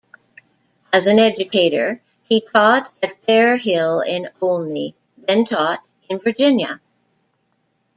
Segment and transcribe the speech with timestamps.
[0.91, 4.95] As an educator, he taught at Fair Hill in Olney,
[5.27, 6.81] then taught in Virginia.